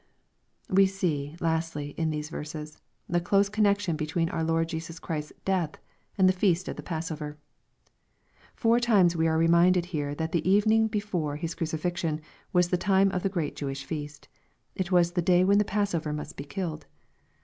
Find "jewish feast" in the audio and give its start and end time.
13.55-14.27